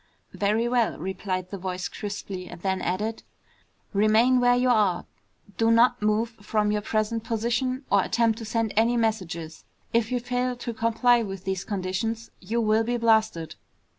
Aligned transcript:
"Very 0.33 0.67
well," 0.67 0.97
replied 0.97 1.51
the 1.51 1.59
voice 1.59 1.87
crisply, 1.87 2.47
and 2.47 2.59
then 2.63 2.81
added, 2.81 3.21
"Remain 3.93 4.39
where 4.39 4.55
you 4.55 4.67
are. 4.71 5.05
Do 5.59 5.69
not 5.69 6.01
move 6.01 6.31
from 6.41 6.71
your 6.71 6.81
present 6.81 7.23
position 7.23 7.85
or 7.91 8.01
attempt 8.03 8.39
to 8.39 8.45
send 8.45 8.73
any 8.75 8.97
messages. 8.97 9.63
If 9.93 10.11
you 10.11 10.19
fail 10.19 10.55
to 10.55 10.73
comply 10.73 11.21
with 11.21 11.43
these 11.43 11.63
conditions 11.63 12.31
you 12.39 12.59
will 12.61 12.83
be 12.83 12.97
blasted!" 12.97 13.53